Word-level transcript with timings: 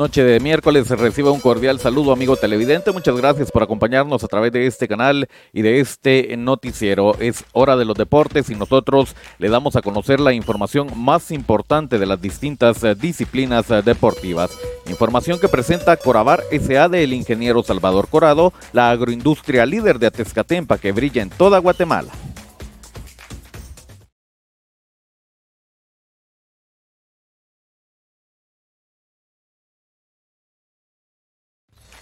Noche 0.00 0.24
de 0.24 0.40
miércoles 0.40 0.88
recibe 0.88 1.28
un 1.28 1.40
cordial 1.40 1.78
saludo, 1.78 2.12
amigo 2.12 2.34
televidente. 2.34 2.90
Muchas 2.90 3.14
gracias 3.18 3.50
por 3.50 3.62
acompañarnos 3.62 4.24
a 4.24 4.28
través 4.28 4.50
de 4.50 4.66
este 4.66 4.88
canal 4.88 5.28
y 5.52 5.60
de 5.60 5.78
este 5.78 6.34
noticiero. 6.38 7.18
Es 7.20 7.44
hora 7.52 7.76
de 7.76 7.84
los 7.84 7.98
deportes 7.98 8.48
y 8.48 8.54
nosotros 8.54 9.14
le 9.36 9.50
damos 9.50 9.76
a 9.76 9.82
conocer 9.82 10.18
la 10.18 10.32
información 10.32 10.88
más 10.96 11.30
importante 11.30 11.98
de 11.98 12.06
las 12.06 12.18
distintas 12.18 12.82
eh, 12.82 12.94
disciplinas 12.94 13.70
eh, 13.70 13.82
deportivas. 13.82 14.50
Información 14.86 15.38
que 15.38 15.48
presenta 15.48 15.98
Corabar 15.98 16.44
SA 16.50 16.88
del 16.88 17.12
ingeniero 17.12 17.62
Salvador 17.62 18.08
Corado, 18.08 18.54
la 18.72 18.90
agroindustria 18.90 19.66
líder 19.66 19.98
de 19.98 20.06
Atezcatempa 20.06 20.78
que 20.78 20.92
brilla 20.92 21.20
en 21.20 21.28
toda 21.28 21.58
Guatemala. 21.58 22.10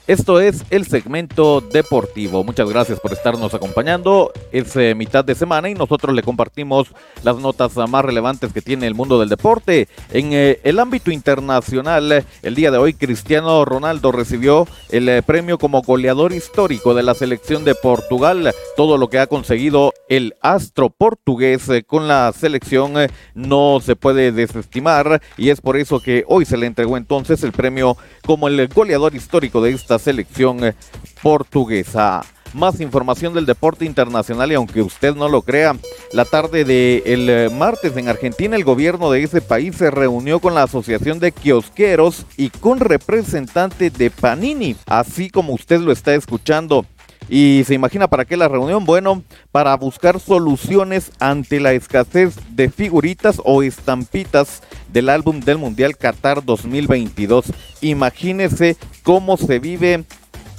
Esto 0.08 0.40
es 0.40 0.64
el 0.70 0.86
segmento 0.86 1.60
deportivo. 1.60 2.42
Muchas 2.42 2.70
gracias 2.70 2.98
por 2.98 3.12
estarnos 3.12 3.52
acompañando. 3.52 4.32
Es 4.52 4.74
eh, 4.76 4.94
mitad 4.94 5.22
de 5.22 5.34
semana 5.34 5.68
y 5.68 5.74
nosotros 5.74 6.16
le 6.16 6.22
compartimos 6.22 6.88
las 7.22 7.36
notas 7.36 7.76
más 7.76 8.06
relevantes 8.06 8.54
que 8.54 8.62
tiene 8.62 8.86
el 8.86 8.94
mundo 8.94 9.20
del 9.20 9.28
deporte. 9.28 9.86
En 10.10 10.32
eh, 10.32 10.60
el 10.64 10.78
ámbito 10.78 11.10
internacional, 11.10 12.24
el 12.42 12.54
día 12.54 12.70
de 12.70 12.78
hoy 12.78 12.95
Cristiano 12.95 13.66
Ronaldo 13.66 14.10
recibió 14.10 14.66
el 14.88 15.10
eh, 15.10 15.23
premio 15.23 15.59
como 15.59 15.82
goleador 15.82 16.32
histórico 16.32 16.95
de 16.95 17.02
la 17.02 17.12
selección 17.12 17.65
de 17.66 17.74
Portugal. 17.74 18.54
Todo 18.78 18.96
lo 18.96 19.10
que 19.10 19.18
ha 19.18 19.26
conseguido 19.26 19.93
el 20.09 20.37
astro 20.40 20.88
portugués 20.88 21.68
con 21.87 22.09
la 22.09 22.32
selección 22.32 22.95
no 23.34 23.80
se 23.84 23.95
puede 23.95 24.32
desestimar 24.32 25.20
y 25.37 25.50
es 25.50 25.60
por 25.60 25.76
eso 25.76 26.00
que 26.00 26.24
hoy 26.28 26.46
se 26.46 26.56
le 26.56 26.65
entregó 26.65 26.96
entonces 26.96 27.43
el 27.43 27.52
premio 27.52 27.98
como 28.24 28.48
el 28.48 28.68
goleador 28.68 29.15
histórico 29.15 29.60
de 29.60 29.72
esta 29.72 29.98
selección 29.99 30.65
eh, 30.65 30.74
portuguesa. 31.23 32.24
Más 32.54 32.80
información 32.80 33.35
del 33.35 33.45
deporte 33.45 33.85
internacional 33.85 34.51
y 34.51 34.55
aunque 34.55 34.80
usted 34.80 35.15
no 35.15 35.29
lo 35.29 35.43
crea, 35.43 35.77
la 36.13 36.24
tarde 36.24 36.65
del 36.65 37.29
eh, 37.29 37.51
martes 37.52 37.95
en 37.96 38.09
Argentina 38.09 38.57
el 38.57 38.65
gobierno 38.65 39.10
de 39.10 39.23
ese 39.23 39.43
país 39.43 39.77
se 39.77 39.90
reunió 39.90 40.40
con 40.40 40.55
la 40.55 40.63
Asociación 40.63 41.18
de 41.18 41.32
Kiosqueros 41.32 42.24
y 42.38 42.49
con 42.49 42.80
representantes 42.80 43.93
de 43.93 44.10
Panini, 44.10 44.77
así 44.87 45.29
como 45.29 45.52
usted 45.52 45.80
lo 45.80 45.93
está 45.93 46.15
escuchando. 46.15 46.87
Y 47.29 47.65
se 47.66 47.74
imagina 47.74 48.09
para 48.09 48.24
qué 48.24 48.37
la 48.37 48.48
reunión, 48.48 48.84
bueno, 48.84 49.23
para 49.52 49.76
buscar 49.76 50.18
soluciones 50.18 51.12
ante 51.21 51.60
la 51.60 51.73
escasez 51.73 52.37
de 52.51 52.71
figuritas 52.71 53.40
o 53.45 53.62
estampitas 53.62 54.62
del 54.93 55.10
álbum 55.10 55.40
del 55.40 55.59
Mundial 55.59 55.96
Qatar 55.96 56.45
2022. 56.45 57.52
Imagínese 57.82 58.76
cómo 59.02 59.37
se 59.37 59.59
vive 59.59 60.04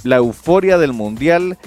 la 0.04 0.16
euforia 0.16 0.78
del 0.78 0.92
Mundial 0.92 1.58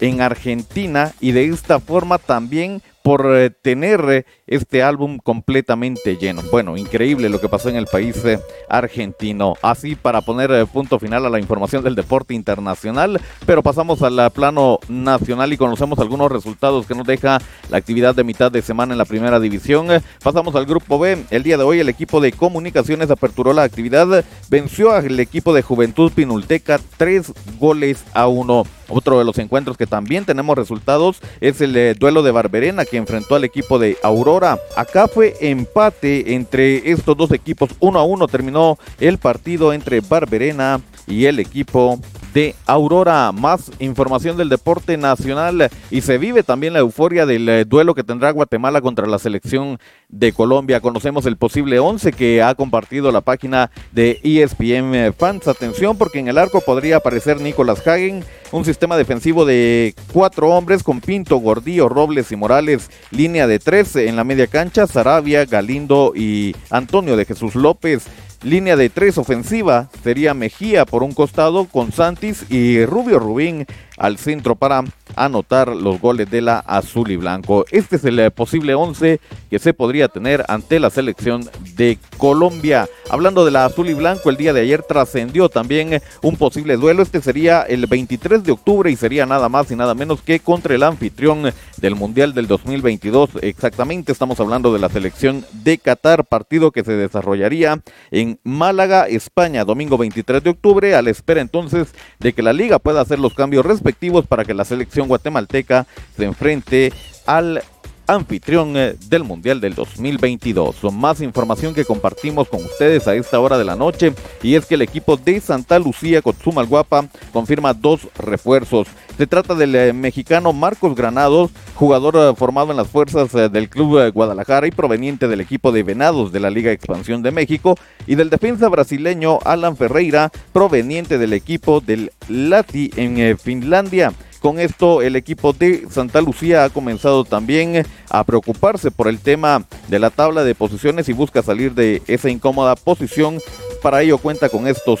en 0.00 0.20
Argentina 0.20 1.12
y 1.20 1.32
de 1.32 1.46
esta 1.46 1.80
forma 1.80 2.18
también 2.18 2.82
por 3.08 3.34
eh, 3.34 3.48
tener 3.48 4.04
eh, 4.10 4.26
este 4.46 4.82
álbum 4.82 5.16
completamente 5.16 6.18
lleno. 6.18 6.42
Bueno, 6.50 6.76
increíble 6.76 7.30
lo 7.30 7.40
que 7.40 7.48
pasó 7.48 7.70
en 7.70 7.76
el 7.76 7.86
país 7.86 8.22
eh, 8.26 8.38
argentino. 8.68 9.54
Así 9.62 9.94
para 9.94 10.20
poner 10.20 10.66
punto 10.66 10.98
final 10.98 11.24
a 11.24 11.30
la 11.30 11.38
información 11.40 11.82
del 11.82 11.94
deporte 11.94 12.34
internacional, 12.34 13.18
pero 13.46 13.62
pasamos 13.62 14.02
al 14.02 14.30
plano 14.32 14.78
nacional 14.90 15.50
y 15.54 15.56
conocemos 15.56 15.98
algunos 16.00 16.30
resultados 16.30 16.84
que 16.84 16.94
nos 16.94 17.06
deja 17.06 17.38
la 17.70 17.78
actividad 17.78 18.14
de 18.14 18.24
mitad 18.24 18.52
de 18.52 18.60
semana 18.60 18.92
en 18.92 18.98
la 18.98 19.06
primera 19.06 19.40
división. 19.40 19.88
Pasamos 20.22 20.54
al 20.54 20.66
grupo 20.66 20.98
B. 20.98 21.24
El 21.30 21.44
día 21.44 21.56
de 21.56 21.64
hoy 21.64 21.80
el 21.80 21.88
equipo 21.88 22.20
de 22.20 22.32
comunicaciones 22.32 23.10
aperturó 23.10 23.54
la 23.54 23.62
actividad, 23.62 24.22
venció 24.50 24.90
al 24.90 25.18
equipo 25.18 25.54
de 25.54 25.62
Juventud 25.62 26.12
Pinulteca 26.12 26.78
tres 26.98 27.32
goles 27.58 28.04
a 28.12 28.28
uno. 28.28 28.64
Otro 28.90 29.18
de 29.18 29.24
los 29.24 29.38
encuentros 29.38 29.76
que 29.76 29.86
también 29.86 30.24
tenemos 30.24 30.56
resultados 30.56 31.20
es 31.40 31.60
el 31.60 31.94
duelo 31.98 32.22
de 32.22 32.30
Barberena 32.30 32.86
que 32.86 32.97
enfrentó 32.98 33.34
al 33.34 33.44
equipo 33.44 33.78
de 33.78 33.96
Aurora. 34.02 34.58
Acá 34.76 35.08
fue 35.08 35.34
empate 35.40 36.34
entre 36.34 36.90
estos 36.90 37.16
dos 37.16 37.32
equipos. 37.32 37.70
Uno 37.80 37.98
a 37.98 38.04
uno 38.04 38.28
terminó 38.28 38.78
el 39.00 39.18
partido 39.18 39.72
entre 39.72 40.00
Barberena 40.00 40.80
y 41.06 41.24
el 41.24 41.38
equipo 41.40 41.98
de 42.38 42.54
Aurora. 42.66 43.32
Más 43.32 43.72
información 43.80 44.36
del 44.36 44.48
deporte 44.48 44.96
nacional 44.96 45.68
y 45.90 46.02
se 46.02 46.18
vive 46.18 46.44
también 46.44 46.72
la 46.72 46.78
euforia 46.78 47.26
del 47.26 47.48
eh, 47.48 47.64
duelo 47.64 47.96
que 47.96 48.04
tendrá 48.04 48.30
Guatemala 48.30 48.80
contra 48.80 49.08
la 49.08 49.18
selección 49.18 49.80
de 50.08 50.32
Colombia. 50.32 50.80
Conocemos 50.80 51.26
el 51.26 51.36
posible 51.36 51.80
11 51.80 52.12
que 52.12 52.40
ha 52.40 52.54
compartido 52.54 53.10
la 53.10 53.22
página 53.22 53.72
de 53.90 54.20
ESPN 54.22 55.12
Fans. 55.18 55.48
Atención 55.48 55.98
porque 55.98 56.20
en 56.20 56.28
el 56.28 56.38
arco 56.38 56.60
podría 56.60 56.98
aparecer 56.98 57.40
Nicolás 57.40 57.84
Hagen, 57.84 58.24
un 58.52 58.64
sistema 58.64 58.96
defensivo 58.96 59.44
de 59.44 59.96
cuatro 60.12 60.50
hombres 60.50 60.84
con 60.84 61.00
Pinto, 61.00 61.38
Gordillo, 61.38 61.88
Robles 61.88 62.30
y 62.30 62.36
Morales, 62.36 62.88
línea 63.10 63.48
de 63.48 63.58
tres 63.58 63.96
en 63.96 64.14
la 64.14 64.22
media 64.22 64.46
cancha, 64.46 64.86
Sarabia, 64.86 65.44
Galindo 65.44 66.12
y 66.14 66.54
Antonio 66.70 67.16
de 67.16 67.24
Jesús 67.24 67.56
López. 67.56 68.06
Línea 68.42 68.76
de 68.76 68.88
tres 68.88 69.18
ofensiva 69.18 69.88
sería 70.04 70.32
Mejía 70.32 70.86
por 70.86 71.02
un 71.02 71.12
costado 71.12 71.64
con 71.64 71.90
Santis 71.90 72.44
y 72.48 72.84
Rubio 72.84 73.18
Rubín 73.18 73.66
al 73.96 74.16
centro 74.16 74.54
para 74.54 74.84
anotar 75.24 75.74
los 75.74 76.00
goles 76.00 76.30
de 76.30 76.40
la 76.40 76.58
azul 76.60 77.10
y 77.10 77.16
blanco. 77.16 77.64
Este 77.70 77.96
es 77.96 78.04
el 78.04 78.18
eh, 78.18 78.30
posible 78.30 78.74
11 78.74 79.20
que 79.50 79.58
se 79.58 79.74
podría 79.74 80.08
tener 80.08 80.44
ante 80.48 80.80
la 80.80 80.90
selección 80.90 81.48
de 81.74 81.98
Colombia. 82.16 82.88
Hablando 83.10 83.44
de 83.44 83.50
la 83.50 83.64
azul 83.64 83.88
y 83.88 83.94
blanco, 83.94 84.30
el 84.30 84.36
día 84.36 84.52
de 84.52 84.60
ayer 84.60 84.82
trascendió 84.82 85.48
también 85.48 85.94
eh, 85.94 86.02
un 86.22 86.36
posible 86.36 86.76
duelo. 86.76 87.02
Este 87.02 87.20
sería 87.20 87.62
el 87.62 87.86
23 87.86 88.42
de 88.44 88.52
octubre 88.52 88.90
y 88.90 88.96
sería 88.96 89.26
nada 89.26 89.48
más 89.48 89.70
y 89.70 89.76
nada 89.76 89.94
menos 89.94 90.22
que 90.22 90.40
contra 90.40 90.74
el 90.74 90.82
anfitrión 90.82 91.52
del 91.76 91.94
Mundial 91.94 92.34
del 92.34 92.46
2022. 92.46 93.30
Exactamente, 93.42 94.12
estamos 94.12 94.40
hablando 94.40 94.72
de 94.72 94.78
la 94.78 94.88
selección 94.88 95.44
de 95.52 95.78
Qatar, 95.78 96.24
partido 96.24 96.70
que 96.70 96.84
se 96.84 96.92
desarrollaría 96.92 97.80
en 98.10 98.38
Málaga, 98.44 99.06
España, 99.08 99.64
domingo 99.64 99.98
23 99.98 100.42
de 100.42 100.50
octubre, 100.50 100.94
a 100.94 101.02
la 101.02 101.10
espera 101.10 101.40
entonces 101.40 101.88
de 102.18 102.32
que 102.32 102.42
la 102.42 102.52
liga 102.52 102.78
pueda 102.78 103.00
hacer 103.00 103.18
los 103.18 103.34
cambios 103.34 103.64
respectivos 103.64 104.26
para 104.26 104.44
que 104.44 104.54
la 104.54 104.64
selección 104.64 105.07
guatemalteca 105.08 105.86
se 106.16 106.24
enfrente 106.24 106.92
al 107.26 107.62
anfitrión 108.08 108.76
eh, 108.76 108.96
del 109.08 109.22
Mundial 109.22 109.60
del 109.60 109.74
2022. 109.74 110.92
Más 110.92 111.20
información 111.20 111.74
que 111.74 111.84
compartimos 111.84 112.48
con 112.48 112.64
ustedes 112.64 113.06
a 113.06 113.14
esta 113.14 113.38
hora 113.38 113.58
de 113.58 113.64
la 113.64 113.76
noche 113.76 114.14
y 114.42 114.54
es 114.54 114.66
que 114.66 114.74
el 114.74 114.82
equipo 114.82 115.16
de 115.16 115.40
Santa 115.40 115.78
Lucía 115.78 116.22
Guapa 116.22 117.06
confirma 117.32 117.74
dos 117.74 118.08
refuerzos. 118.16 118.88
Se 119.18 119.26
trata 119.26 119.54
del 119.54 119.74
eh, 119.74 119.92
mexicano 119.92 120.52
Marcos 120.52 120.94
Granados, 120.94 121.50
jugador 121.74 122.16
eh, 122.16 122.34
formado 122.36 122.70
en 122.70 122.78
las 122.78 122.88
fuerzas 122.88 123.30
del 123.52 123.68
Club 123.68 124.10
Guadalajara 124.12 124.66
y 124.66 124.70
proveniente 124.70 125.28
del 125.28 125.40
equipo 125.40 125.70
de 125.70 125.82
Venados 125.82 126.32
de 126.32 126.40
la 126.40 126.50
Liga 126.50 126.72
Expansión 126.72 127.22
de 127.22 127.30
México, 127.30 127.76
y 128.06 128.14
del 128.14 128.30
defensa 128.30 128.68
brasileño 128.68 129.38
Alan 129.44 129.76
Ferreira, 129.76 130.30
proveniente 130.52 131.18
del 131.18 131.34
equipo 131.34 131.80
del 131.80 132.10
Lati 132.28 132.90
en 132.96 133.36
Finlandia. 133.36 134.14
Con 134.40 134.60
esto 134.60 135.02
el 135.02 135.16
equipo 135.16 135.52
de 135.52 135.86
Santa 135.90 136.20
Lucía 136.20 136.64
ha 136.64 136.70
comenzado 136.70 137.24
también 137.24 137.84
a 138.08 138.24
preocuparse 138.24 138.90
por 138.90 139.08
el 139.08 139.18
tema 139.18 139.64
de 139.88 139.98
la 139.98 140.10
tabla 140.10 140.44
de 140.44 140.54
posiciones 140.54 141.08
y 141.08 141.12
busca 141.12 141.42
salir 141.42 141.74
de 141.74 142.02
esa 142.06 142.30
incómoda 142.30 142.76
posición. 142.76 143.38
Para 143.82 144.02
ello 144.02 144.18
cuenta 144.18 144.48
con 144.48 144.66
estos 144.66 145.00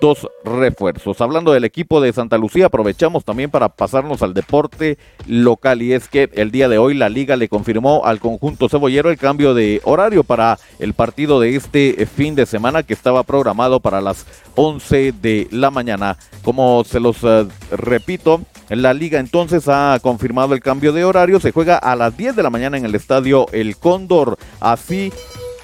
dos 0.00 0.26
refuerzos. 0.42 1.20
Hablando 1.20 1.52
del 1.52 1.64
equipo 1.64 2.00
de 2.00 2.12
Santa 2.12 2.38
Lucía, 2.38 2.66
aprovechamos 2.66 3.24
también 3.24 3.50
para 3.50 3.68
pasarnos 3.68 4.22
al 4.22 4.32
deporte 4.32 4.96
local 5.26 5.82
y 5.82 5.92
es 5.92 6.08
que 6.08 6.30
el 6.34 6.50
día 6.50 6.68
de 6.68 6.78
hoy 6.78 6.94
la 6.94 7.08
liga 7.08 7.36
le 7.36 7.48
confirmó 7.48 8.04
al 8.04 8.18
conjunto 8.18 8.68
cebollero 8.68 9.10
el 9.10 9.18
cambio 9.18 9.52
de 9.52 9.80
horario 9.84 10.24
para 10.24 10.58
el 10.78 10.94
partido 10.94 11.40
de 11.40 11.56
este 11.56 12.06
fin 12.06 12.34
de 12.34 12.46
semana 12.46 12.82
que 12.82 12.94
estaba 12.94 13.22
programado 13.22 13.80
para 13.80 14.00
las 14.00 14.26
11 14.54 15.12
de 15.12 15.48
la 15.50 15.70
mañana. 15.70 16.16
Como 16.42 16.84
se 16.84 17.00
los 17.00 17.18
eh, 17.22 17.46
repito, 17.70 18.40
la 18.70 18.94
liga 18.94 19.20
entonces 19.20 19.68
ha 19.68 19.98
confirmado 20.00 20.54
el 20.54 20.60
cambio 20.60 20.92
de 20.92 21.04
horario. 21.04 21.38
Se 21.38 21.52
juega 21.52 21.76
a 21.76 21.94
las 21.96 22.16
10 22.16 22.34
de 22.34 22.42
la 22.42 22.50
mañana 22.50 22.78
en 22.78 22.84
el 22.84 22.94
estadio 22.94 23.46
El 23.52 23.76
Cóndor. 23.76 24.38
Así 24.60 25.12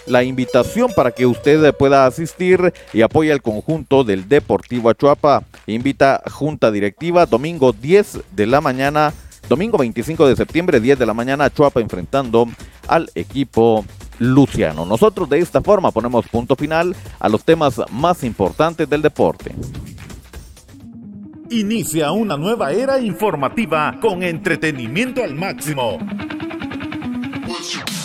la 0.07 0.25
invitación 0.25 0.91
para 0.95 1.13
que 1.13 1.27
usted 1.27 1.75
pueda 1.75 2.07
asistir 2.07 2.73
y 2.93 3.03
apoye 3.03 3.33
al 3.33 3.43
conjunto 3.43 4.05
del 4.05 4.29
Deportivo 4.29 4.91
Achuapa. 4.91 5.45
Invita 5.67 6.23
junta 6.31 6.71
directiva 6.71 7.27
domingo 7.27 7.73
10 7.73 8.21
de 8.33 8.47
la 8.47 8.61
mañana, 8.61 9.13
domingo 9.49 9.79
25 9.79 10.27
de 10.27 10.37
septiembre 10.37 10.81
10 10.81 10.99
de 10.99 11.07
la 11.07 11.15
mañana 11.15 11.45
Achuapa 11.45 11.81
enfrentando 11.81 12.49
al 12.89 13.11
equipo 13.15 13.85
Luciano. 14.19 14.85
Nosotros 14.87 15.29
de 15.29 15.39
esta 15.39 15.61
forma 15.61 15.91
ponemos 15.91 16.27
punto 16.29 16.57
final 16.57 16.95
a 17.19 17.29
los 17.29 17.45
temas 17.45 17.81
más 17.91 18.23
importantes 18.25 18.89
del 18.89 19.03
deporte. 19.03 19.55
Inicia 21.51 22.13
una 22.13 22.37
nueva 22.37 22.73
era 22.73 22.99
informativa 22.99 23.99
con 24.01 24.23
entretenimiento 24.23 25.23
al 25.23 25.35
máximo. 25.35 25.99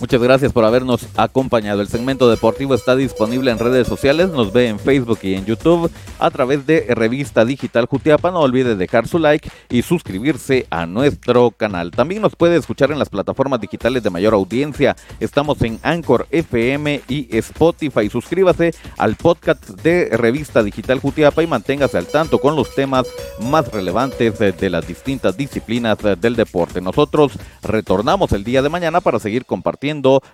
Muchas 0.00 0.22
gracias 0.22 0.52
por 0.52 0.64
habernos 0.64 1.08
acompañado. 1.16 1.80
El 1.80 1.88
segmento 1.88 2.30
deportivo 2.30 2.72
está 2.74 2.94
disponible 2.94 3.50
en 3.50 3.58
redes 3.58 3.88
sociales, 3.88 4.28
nos 4.28 4.52
ve 4.52 4.68
en 4.68 4.78
Facebook 4.78 5.18
y 5.22 5.34
en 5.34 5.44
YouTube 5.44 5.90
a 6.20 6.30
través 6.30 6.66
de 6.66 6.86
Revista 6.94 7.44
Digital 7.44 7.86
Jutiapa. 7.86 8.30
No 8.30 8.40
olvide 8.40 8.76
dejar 8.76 9.08
su 9.08 9.18
like 9.18 9.50
y 9.68 9.82
suscribirse 9.82 10.68
a 10.70 10.86
nuestro 10.86 11.50
canal. 11.50 11.90
También 11.90 12.22
nos 12.22 12.36
puede 12.36 12.56
escuchar 12.56 12.92
en 12.92 13.00
las 13.00 13.08
plataformas 13.08 13.60
digitales 13.60 14.04
de 14.04 14.10
mayor 14.10 14.34
audiencia. 14.34 14.94
Estamos 15.18 15.60
en 15.62 15.80
Anchor 15.82 16.28
FM 16.30 17.02
y 17.08 17.36
Spotify. 17.36 18.08
Suscríbase 18.08 18.74
al 18.98 19.16
podcast 19.16 19.68
de 19.82 20.10
Revista 20.16 20.62
Digital 20.62 21.00
Jutiapa 21.00 21.42
y 21.42 21.48
manténgase 21.48 21.98
al 21.98 22.06
tanto 22.06 22.38
con 22.38 22.54
los 22.54 22.72
temas 22.72 23.08
más 23.40 23.66
relevantes 23.72 24.38
de 24.38 24.70
las 24.70 24.86
distintas 24.86 25.36
disciplinas 25.36 25.98
del 26.20 26.36
deporte. 26.36 26.80
Nosotros 26.80 27.32
retornamos 27.64 28.30
el 28.30 28.44
día 28.44 28.62
de 28.62 28.68
mañana 28.68 29.00
para 29.00 29.18
seguir 29.18 29.44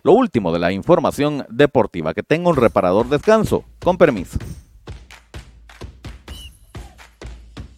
lo 0.03 0.13
último 0.13 0.53
de 0.53 0.59
la 0.59 0.73
información 0.73 1.47
deportiva. 1.49 2.15
Que 2.15 2.23
tenga 2.23 2.51
un 2.51 2.57
reparador 2.57 3.09
descanso. 3.09 3.65
Con 3.81 3.97
permiso. 3.97 4.39